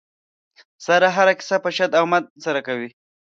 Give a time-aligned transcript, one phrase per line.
[0.85, 2.89] ساره هره کیسه په شد او مد سره کوي.